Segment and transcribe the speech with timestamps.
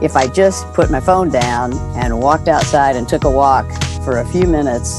[0.00, 3.66] if I just put my phone down and walked outside and took a walk
[4.04, 4.96] for a few minutes,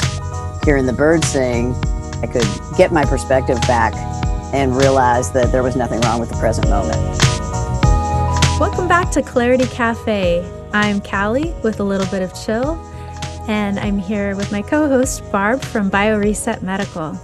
[0.65, 1.73] hearing the birds sing,
[2.21, 2.45] I could
[2.77, 3.93] get my perspective back
[4.53, 6.99] and realize that there was nothing wrong with the present moment.
[8.59, 10.45] Welcome back to Clarity Cafe.
[10.73, 12.75] I'm Callie with a little bit of chill,
[13.47, 17.17] and I'm here with my co host Barb from BioReset Medical.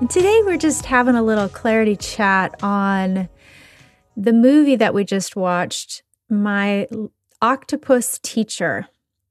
[0.00, 3.30] And today we're just having a little clarity chat on
[4.18, 6.88] the movie that we just watched, My
[7.40, 8.86] Octopus Teacher.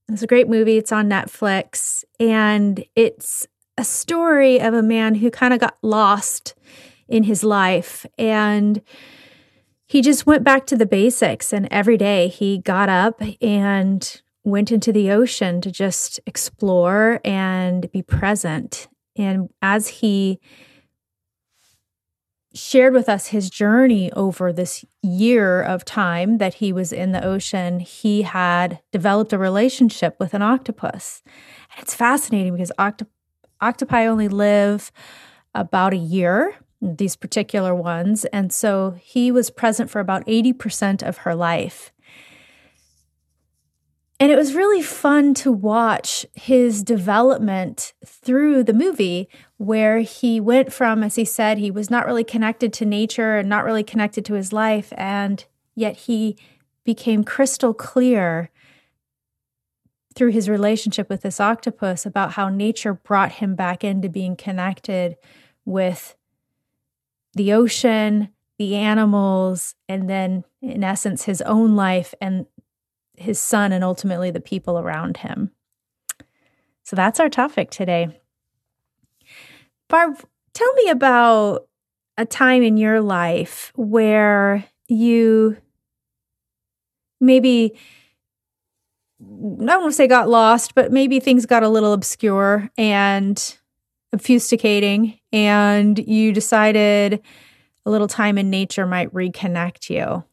[0.09, 0.77] It's a great movie.
[0.77, 3.47] It's on Netflix, and it's
[3.77, 6.55] a story of a man who kind of got lost
[7.07, 8.81] in his life and
[9.87, 14.71] he just went back to the basics and every day he got up and went
[14.71, 20.39] into the ocean to just explore and be present and as he
[22.55, 27.23] shared with us his journey over this year of time that he was in the
[27.23, 31.21] ocean, he had developed a relationship with an octopus.
[31.75, 33.07] And it's fascinating because octop-
[33.61, 34.91] octopi only live
[35.53, 38.25] about a year, these particular ones.
[38.25, 41.91] And so he was present for about 80% of her life.
[44.17, 49.27] And it was really fun to watch his development through the movie,
[49.57, 53.49] where he went from, as he said, he was not really connected to nature and
[53.49, 54.93] not really connected to his life.
[54.95, 55.43] And
[55.75, 56.37] yet he
[56.85, 58.51] became crystal clear
[60.15, 65.17] through his relationship with this octopus about how nature brought him back into being connected
[65.65, 66.15] with
[67.33, 72.45] the ocean, the animals, and then, in essence, his own life and
[73.17, 75.51] his son and ultimately the people around him.
[76.83, 78.19] So that's our topic today.
[79.87, 80.19] Barb,
[80.53, 81.67] tell me about
[82.17, 85.57] a time in your life where you
[87.19, 87.73] maybe
[89.21, 89.25] I
[89.65, 93.57] don't want to say got lost, but maybe things got a little obscure and
[94.13, 97.21] obfuscating, and you decided
[97.85, 100.23] a little time in nature might reconnect you.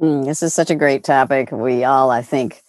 [0.00, 1.50] Mm, this is such a great topic.
[1.50, 2.62] We all, I think,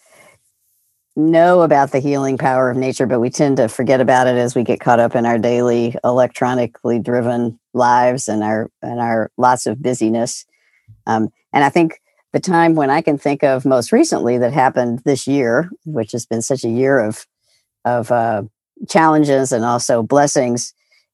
[1.15, 4.55] know about the healing power of nature, but we tend to forget about it as
[4.55, 9.65] we get caught up in our daily electronically driven lives and our and our lots
[9.65, 10.45] of busyness.
[11.05, 12.01] Um, and I think
[12.33, 16.25] the time when I can think of most recently that happened this year, which has
[16.25, 17.25] been such a year of
[17.85, 18.43] of uh,
[18.87, 20.73] challenges and also blessings,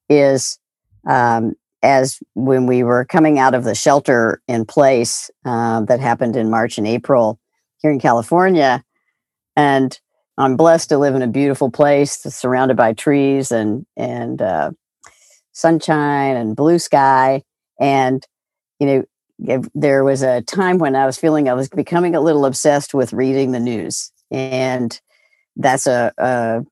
[0.09, 0.59] is
[1.08, 6.35] um, as when we were coming out of the shelter in place uh, that happened
[6.35, 7.40] in March and April
[7.78, 8.84] here in California.
[9.56, 9.97] And
[10.35, 14.72] I'm blessed to live in a beautiful place surrounded by trees and, and uh,
[15.53, 17.44] sunshine and blue sky.
[17.79, 18.25] And,
[18.79, 22.46] you know, there was a time when I was feeling I was becoming a little
[22.46, 24.12] obsessed with reading the news.
[24.31, 25.00] And
[25.56, 26.63] that's a, a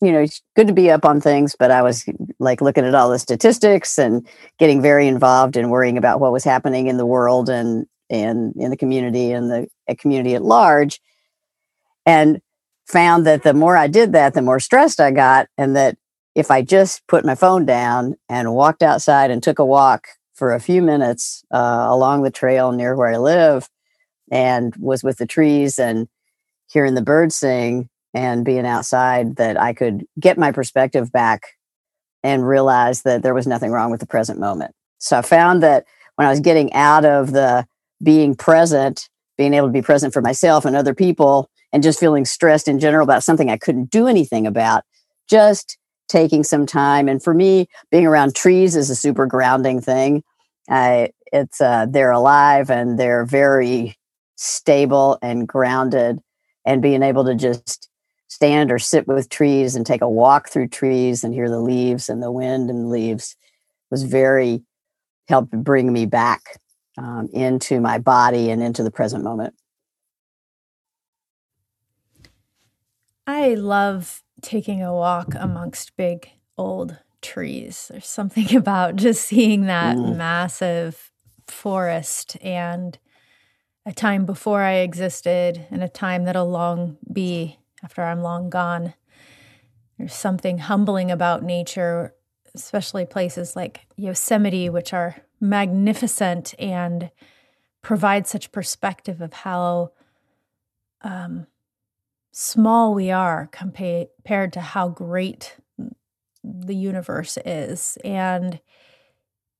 [0.00, 2.06] you know, it's good to be up on things, but I was
[2.38, 4.26] like looking at all the statistics and
[4.58, 8.70] getting very involved and worrying about what was happening in the world and and in
[8.70, 11.00] the community and the community at large.
[12.06, 12.40] And
[12.86, 15.96] found that the more I did that, the more stressed I got, and that
[16.34, 20.52] if I just put my phone down and walked outside and took a walk for
[20.52, 23.68] a few minutes uh, along the trail near where I live,
[24.30, 26.08] and was with the trees and
[26.68, 31.56] hearing the birds sing, and being outside that I could get my perspective back
[32.22, 34.74] and realize that there was nothing wrong with the present moment.
[34.98, 35.84] So I found that
[36.16, 37.66] when I was getting out of the
[38.02, 42.24] being present, being able to be present for myself and other people, and just feeling
[42.24, 44.82] stressed in general about something I couldn't do anything about,
[45.28, 45.78] just
[46.08, 47.08] taking some time.
[47.08, 50.24] And for me, being around trees is a super grounding thing.
[50.68, 53.96] I, it's uh, they're alive and they're very
[54.36, 56.18] stable and grounded,
[56.64, 57.89] and being able to just
[58.30, 62.08] stand or sit with trees and take a walk through trees and hear the leaves
[62.08, 63.36] and the wind and the leaves
[63.90, 64.62] was very
[65.28, 66.60] helped bring me back
[66.96, 69.54] um, into my body and into the present moment.
[73.26, 77.88] I love taking a walk amongst big old trees.
[77.90, 80.16] There's something about just seeing that mm.
[80.16, 81.10] massive
[81.48, 82.96] forest and
[83.84, 88.94] a time before I existed and a time that'll long be after I'm long gone.
[89.98, 92.14] There's something humbling about nature,
[92.54, 97.10] especially places like Yosemite, which are magnificent and
[97.82, 99.92] provide such perspective of how
[101.02, 101.46] um,
[102.32, 105.56] small we are compared to how great
[106.42, 107.98] the universe is.
[108.04, 108.60] And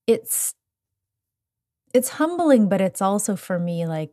[0.07, 0.55] it's
[1.93, 4.13] it's humbling, but it's also for me like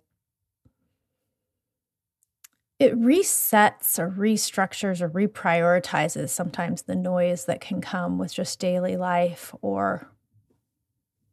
[2.80, 8.96] it resets or restructures or reprioritizes sometimes the noise that can come with just daily
[8.96, 10.12] life or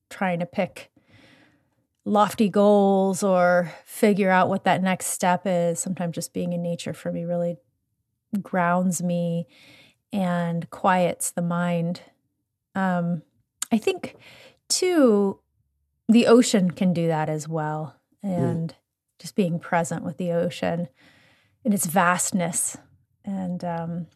[0.09, 0.91] trying to pick
[2.07, 5.79] lofty goals or figure out what that next step is.
[5.79, 7.57] Sometimes just being in nature for me really
[8.43, 9.47] grounds me
[10.13, 12.01] and quiets the mind.
[12.75, 13.23] Um,
[13.71, 14.17] I think,
[14.69, 15.41] too,
[16.09, 17.97] the ocean can do that as well.
[18.23, 18.75] And mm.
[19.19, 20.89] just being present with the ocean
[21.65, 22.77] in its vastness.
[23.25, 24.07] And um,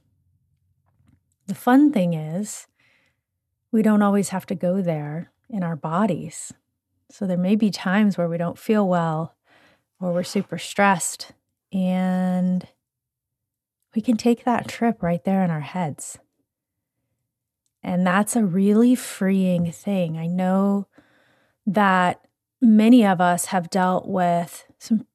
[1.46, 2.66] the fun thing is,
[3.72, 6.52] we don't always have to go there in our bodies.
[7.10, 9.34] So there may be times where we don't feel well
[10.00, 11.32] or we're super stressed,
[11.72, 12.66] and
[13.94, 16.18] we can take that trip right there in our heads.
[17.82, 20.16] And that's a really freeing thing.
[20.16, 20.86] I know
[21.66, 22.20] that
[22.60, 25.06] many of us have dealt with some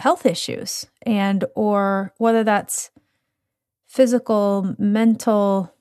[0.00, 2.90] health issues and or whether that's
[3.86, 5.74] physical, mental,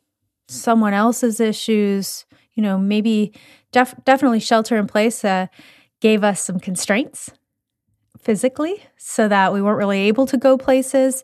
[0.47, 3.33] someone else's issues, you know, maybe
[3.71, 5.47] def- definitely shelter in place uh,
[6.01, 7.31] gave us some constraints
[8.19, 11.23] physically so that we weren't really able to go places.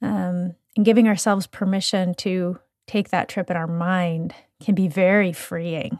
[0.00, 5.32] Um, and giving ourselves permission to take that trip in our mind can be very
[5.32, 5.98] freeing.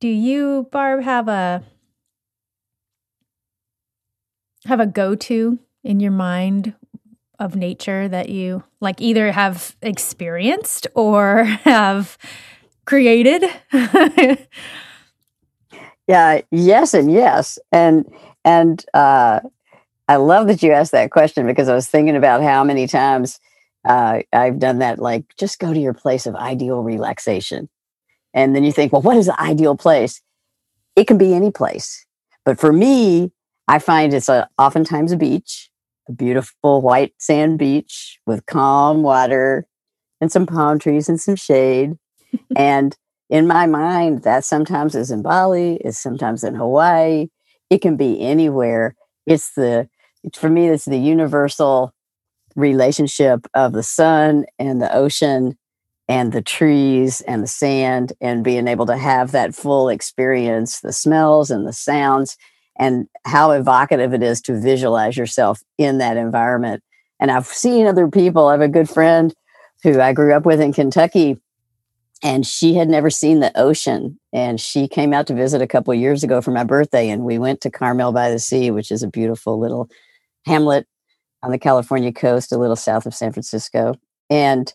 [0.00, 1.62] Do you, Barb, have a
[4.66, 6.74] have a go-to in your mind
[7.38, 12.16] of nature that you like either have experienced or have
[12.84, 13.44] created?
[16.06, 17.58] yeah, yes and yes.
[17.72, 18.12] And
[18.44, 19.40] and uh
[20.08, 23.40] I love that you asked that question because I was thinking about how many times
[23.84, 24.98] uh, I've done that.
[24.98, 27.68] Like, just go to your place of ideal relaxation.
[28.34, 30.20] And then you think, well, what is the ideal place?
[30.96, 32.04] It can be any place.
[32.44, 33.32] But for me,
[33.68, 35.70] I find it's a, oftentimes a beach,
[36.08, 39.66] a beautiful white sand beach with calm water
[40.20, 41.96] and some palm trees and some shade.
[42.56, 42.96] and
[43.30, 47.28] in my mind, that sometimes is in Bali, is sometimes in Hawaii.
[47.70, 48.94] It can be anywhere.
[49.26, 49.88] It's the,
[50.22, 51.94] it's, for me, it's the universal
[52.54, 55.56] relationship of the sun and the ocean
[56.08, 60.92] and the trees and the sand and being able to have that full experience the
[60.92, 62.36] smells and the sounds
[62.76, 66.82] and how evocative it is to visualize yourself in that environment.
[67.20, 68.48] And I've seen other people.
[68.48, 69.34] I have a good friend
[69.82, 71.38] who I grew up with in Kentucky,
[72.22, 74.18] and she had never seen the ocean.
[74.32, 77.38] And she came out to visit a couple years ago for my birthday, and we
[77.38, 79.88] went to Carmel by the Sea, which is a beautiful little
[80.46, 80.86] hamlet
[81.42, 83.94] on the California coast, a little south of San Francisco.
[84.30, 84.72] And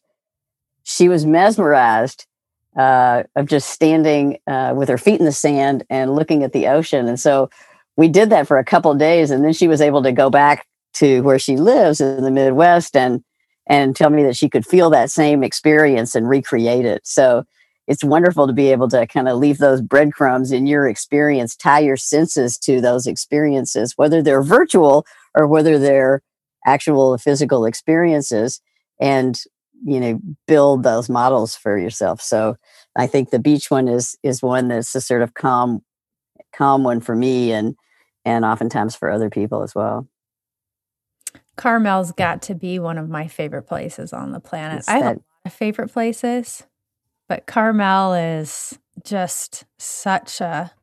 [0.84, 2.26] she was mesmerized
[2.78, 6.68] uh, of just standing uh, with her feet in the sand and looking at the
[6.68, 7.08] ocean.
[7.08, 7.50] And so
[7.98, 10.66] we did that for a couple days and then she was able to go back
[10.94, 13.24] to where she lives in the midwest and
[13.70, 17.06] and tell me that she could feel that same experience and recreate it.
[17.06, 17.44] So
[17.86, 21.80] it's wonderful to be able to kind of leave those breadcrumbs in your experience tie
[21.80, 25.06] your senses to those experiences whether they're virtual
[25.36, 26.22] or whether they're
[26.66, 28.62] actual physical experiences
[29.00, 29.42] and
[29.86, 32.22] you know build those models for yourself.
[32.22, 32.58] So
[32.96, 35.82] i think the beach one is is one that's a sort of calm
[36.54, 37.76] calm one for me and
[38.28, 40.06] and oftentimes for other people as well.
[41.56, 44.80] Carmel's got to be one of my favorite places on the planet.
[44.80, 46.68] It's I have that, a lot of favorite places,
[47.30, 50.74] but Carmel is just such a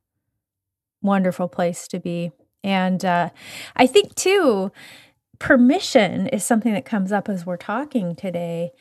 [1.03, 2.33] wonderful place to be.
[2.65, 3.29] And uh,
[3.77, 4.73] I think, too,
[5.39, 8.73] permission is something that comes up as we're talking today,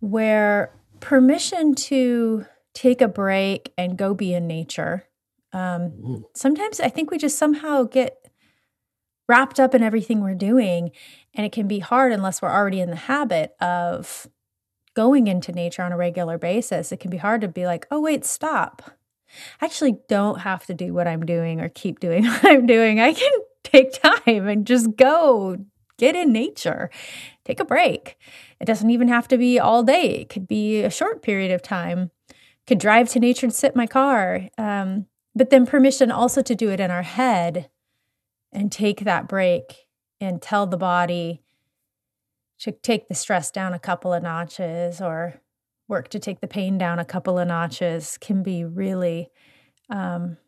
[0.00, 5.04] where permission to take a break and go be in nature
[5.52, 6.16] um, mm-hmm.
[6.34, 8.16] Sometimes I think we just somehow get
[9.28, 10.90] wrapped up in everything we're doing,
[11.34, 14.28] and it can be hard unless we're already in the habit of
[14.94, 16.92] going into nature on a regular basis.
[16.92, 18.90] It can be hard to be like, oh, wait, stop.
[19.60, 23.00] I actually don't have to do what I'm doing or keep doing what I'm doing.
[23.00, 25.58] I can take time and just go
[25.98, 26.90] get in nature,
[27.44, 28.16] take a break.
[28.60, 31.62] It doesn't even have to be all day, it could be a short period of
[31.62, 32.10] time.
[32.66, 34.48] Could drive to nature and sit in my car.
[34.58, 37.68] Um, but then permission also to do it in our head
[38.50, 39.86] and take that break
[40.18, 41.42] and tell the body
[42.58, 45.42] to take the stress down a couple of notches or
[45.88, 49.28] work to take the pain down a couple of notches can be really
[49.90, 50.38] um,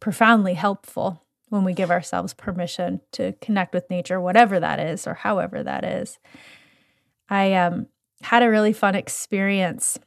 [0.00, 5.12] profoundly helpful when we give ourselves permission to connect with nature, whatever that is or
[5.12, 6.18] however that is.
[7.28, 7.86] I um,
[8.22, 9.98] had a really fun experience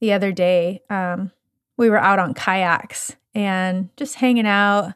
[0.00, 0.82] the other day.
[0.90, 1.32] Um,
[1.76, 4.94] we were out on kayaks and just hanging out,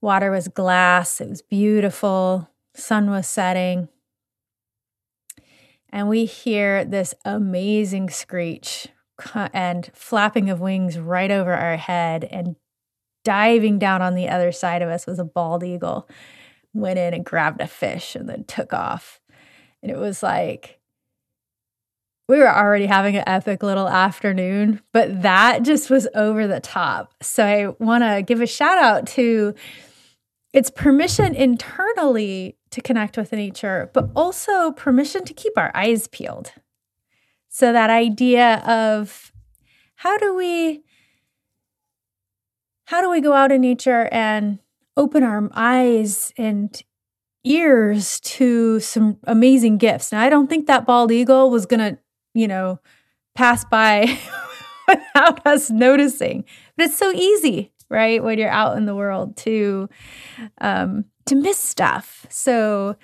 [0.00, 3.88] Water was glass, it was beautiful, sun was setting.
[5.90, 8.88] And we hear this amazing screech
[9.52, 12.24] and flapping of wings right over our head.
[12.24, 12.56] And
[13.24, 16.08] diving down on the other side of us was a bald eagle.
[16.74, 19.20] Went in and grabbed a fish and then took off.
[19.82, 20.80] And it was like,
[22.28, 27.14] we were already having an epic little afternoon, but that just was over the top.
[27.22, 29.54] So I want to give a shout out to
[30.52, 36.52] it's permission internally to connect with nature, but also permission to keep our eyes peeled.
[37.48, 39.32] So that idea of
[39.96, 40.82] how do we
[42.86, 44.58] how do we go out in nature and
[44.96, 46.82] open our eyes and
[47.44, 50.12] ears to some amazing gifts.
[50.12, 51.98] Now, I don't think that bald eagle was going to,
[52.34, 52.78] you know,
[53.34, 54.18] pass by
[54.88, 56.44] without us noticing.
[56.76, 58.22] But it's so easy, right?
[58.22, 59.88] When you're out in the world to
[60.60, 62.26] um to miss stuff.
[62.28, 62.96] So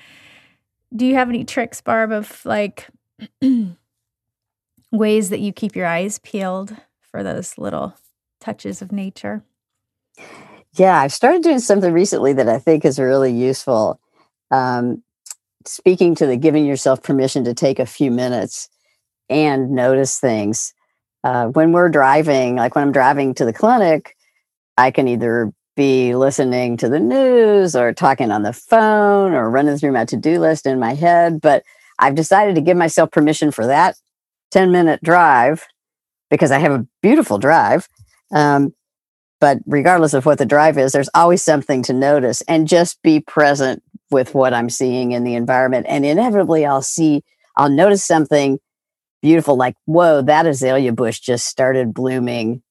[0.95, 2.89] do you have any tricks, Barb, of like
[4.93, 7.95] ways that you keep your eyes peeled for those little
[8.41, 9.43] touches of nature?
[10.75, 14.01] Yeah, I've started doing something recently that I think is really useful.
[14.51, 15.03] Um,
[15.67, 18.69] speaking to the giving yourself permission to take a few minutes
[19.29, 20.75] and notice things.
[21.25, 24.17] Uh, when we're driving, like when I'm driving to the clinic,
[24.77, 29.77] I can either be listening to the news or talking on the phone or running
[29.77, 31.41] through my to do list in my head.
[31.41, 31.63] But
[31.99, 33.97] I've decided to give myself permission for that
[34.53, 35.67] 10 minute drive
[36.31, 37.89] because I have a beautiful drive.
[38.33, 38.75] Um,
[39.41, 43.21] but regardless of what the drive is, there's always something to notice and just be
[43.21, 45.87] present with what I'm seeing in the environment.
[45.89, 47.23] And inevitably, I'll see,
[47.57, 48.59] I'll notice something
[49.23, 52.63] beautiful, like, whoa, that azalea bush just started blooming.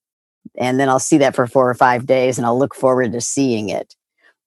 [0.57, 3.21] And then I'll see that for four or five days and I'll look forward to
[3.21, 3.95] seeing it.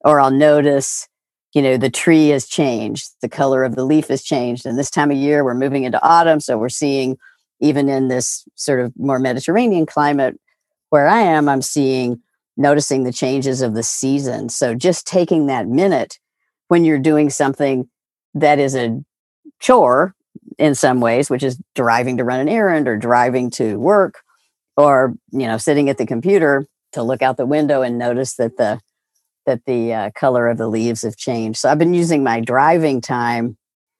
[0.02, 1.08] Or I'll notice,
[1.52, 4.64] you know, the tree has changed, the color of the leaf has changed.
[4.64, 6.40] And this time of year, we're moving into autumn.
[6.40, 7.18] So we're seeing,
[7.60, 10.40] even in this sort of more Mediterranean climate,
[10.88, 12.22] where I am, I'm seeing,
[12.56, 14.48] noticing the changes of the season.
[14.48, 16.18] So just taking that minute
[16.68, 17.88] when you're doing something
[18.34, 19.02] that is a
[19.60, 20.14] chore
[20.60, 24.20] in some ways, which is driving to run an errand or driving to work
[24.76, 28.58] or, you know, sitting at the computer to look out the window and notice that
[28.58, 28.78] the
[29.46, 31.58] that the uh, color of the leaves have changed.
[31.58, 33.56] So I've been using my driving time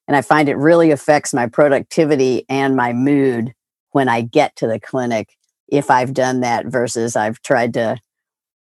[0.07, 3.55] and I find it really affects my productivity and my mood
[3.93, 5.31] when I get to the clinic
[5.67, 7.97] if I've done that versus I've tried to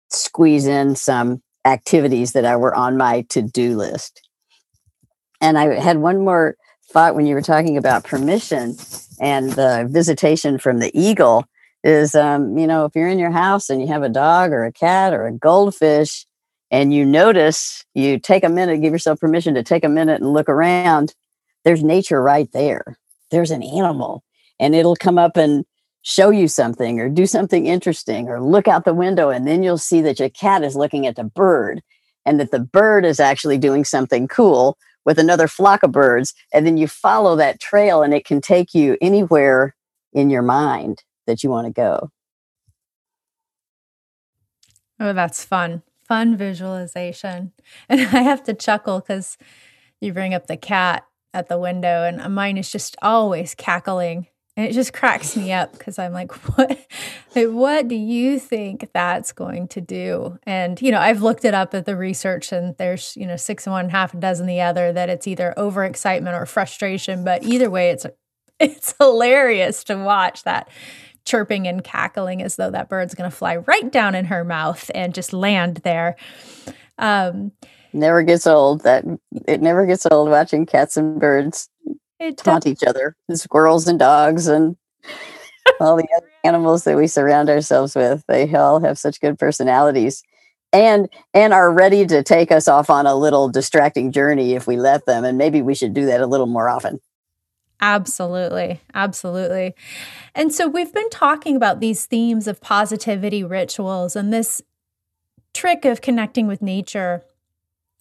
[0.09, 4.27] squeeze in some activities that I were on my to-do list.
[5.39, 6.55] And I had one more
[6.93, 8.77] thought when you were talking about permission
[9.19, 11.45] and the visitation from the eagle
[11.83, 14.63] is um, you know if you're in your house and you have a dog or
[14.63, 16.25] a cat or a goldfish
[16.71, 20.31] and you notice you take a minute give yourself permission to take a minute and
[20.31, 21.13] look around
[21.63, 22.97] there's nature right there.
[23.31, 24.23] There's an animal
[24.59, 25.65] and it'll come up and
[26.01, 29.77] show you something or do something interesting or look out the window and then you'll
[29.77, 31.81] see that your cat is looking at the bird
[32.25, 36.65] and that the bird is actually doing something cool with another flock of birds and
[36.65, 39.75] then you follow that trail and it can take you anywhere
[40.13, 42.09] in your mind that you want to go.
[44.99, 45.83] Oh that's fun.
[46.07, 47.51] Fun visualization.
[47.89, 49.37] And i have to chuckle because
[49.99, 54.67] you bring up the cat at the window and mine is just always cackling and
[54.67, 56.87] it just cracks me up because I'm like, what?
[57.35, 60.37] Like, what do you think that's going to do?
[60.43, 63.65] And you know, I've looked it up at the research, and there's you know six
[63.65, 67.23] and one, half a dozen the other that it's either overexcitement or frustration.
[67.23, 68.05] But either way, it's
[68.59, 70.69] it's hilarious to watch that
[71.25, 74.91] chirping and cackling as though that bird's going to fly right down in her mouth
[74.93, 76.17] and just land there.
[76.97, 77.53] Um,
[77.93, 78.83] never gets old.
[78.83, 79.05] That
[79.47, 81.69] it never gets old watching cats and birds
[82.19, 84.77] it taunt each other, squirrels and dogs and
[85.79, 88.23] all the other animals that we surround ourselves with.
[88.27, 90.23] They all have such good personalities
[90.71, 94.77] and and are ready to take us off on a little distracting journey if we
[94.77, 96.99] let them and maybe we should do that a little more often.
[97.79, 98.79] Absolutely.
[98.93, 99.75] Absolutely.
[100.33, 104.61] And so we've been talking about these themes of positivity rituals and this
[105.53, 107.23] trick of connecting with nature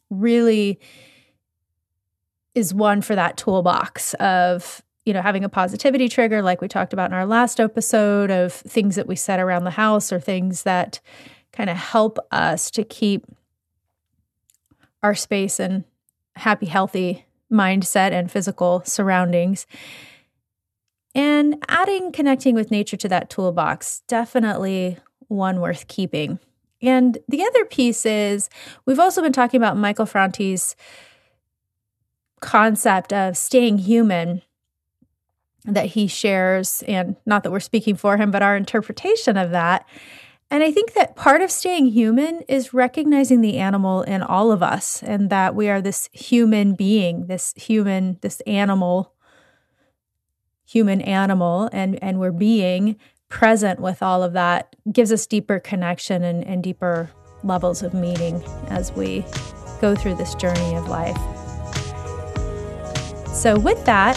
[0.08, 0.78] really
[2.54, 6.92] is one for that toolbox of you know having a positivity trigger like we talked
[6.92, 10.62] about in our last episode of things that we set around the house or things
[10.62, 11.00] that
[11.52, 13.26] kind of help us to keep
[15.02, 15.84] our space and
[16.36, 19.66] happy healthy mindset and physical surroundings.
[21.14, 24.96] And adding connecting with nature to that toolbox definitely
[25.28, 26.38] one worth keeping.
[26.80, 28.48] And the other piece is
[28.86, 30.74] we've also been talking about Michael Franti's
[32.42, 34.42] concept of staying human
[35.64, 39.88] that he shares, and not that we're speaking for him, but our interpretation of that.
[40.50, 44.62] And I think that part of staying human is recognizing the animal in all of
[44.62, 49.14] us and that we are this human being, this human, this animal,
[50.66, 52.96] human animal, and, and we're being
[53.28, 57.08] present with all of that gives us deeper connection and, and deeper
[57.44, 59.24] levels of meaning as we
[59.80, 61.31] go through this journey of life.
[63.42, 64.16] So, with that,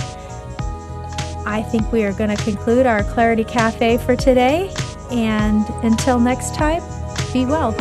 [1.47, 4.71] I think we are going to conclude our Clarity Cafe for today.
[5.09, 6.83] And until next time,
[7.33, 7.71] be well.